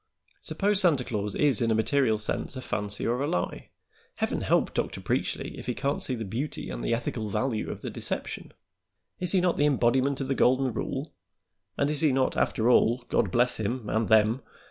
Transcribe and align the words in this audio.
Suppose 0.41 0.81
Santa 0.81 1.03
Claus 1.03 1.35
is 1.35 1.61
in 1.61 1.69
a 1.69 1.75
material 1.75 2.17
sense 2.17 2.55
a 2.55 2.61
fancy 2.63 3.05
or 3.05 3.21
a 3.21 3.27
lie; 3.27 3.69
Heaven 4.15 4.41
help 4.41 4.73
Dr. 4.73 4.99
Preachly 4.99 5.55
if 5.59 5.67
he 5.67 5.75
can't 5.75 6.01
see 6.01 6.15
the 6.15 6.25
beauty 6.25 6.71
and 6.71 6.83
the 6.83 6.91
ethical 6.95 7.29
value 7.29 7.69
of 7.69 7.81
the 7.81 7.91
deception. 7.91 8.51
Is 9.19 9.33
he 9.33 9.41
not 9.41 9.57
the 9.57 9.67
embodiment 9.67 10.19
of 10.19 10.27
the 10.27 10.33
golden 10.33 10.73
rule, 10.73 11.13
and 11.77 11.91
is 11.91 12.01
he 12.01 12.11
not, 12.11 12.35
after 12.35 12.67
all 12.67 13.05
God 13.09 13.29
bless 13.29 13.57
him 13.57 13.87
and 13.89 14.09
them! 14.09 14.41